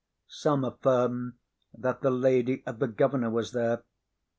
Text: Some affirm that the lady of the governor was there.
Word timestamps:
Some 0.29 0.65
affirm 0.65 1.37
that 1.77 2.01
the 2.01 2.09
lady 2.09 2.63
of 2.65 2.79
the 2.79 2.87
governor 2.87 3.29
was 3.29 3.51
there. 3.51 3.83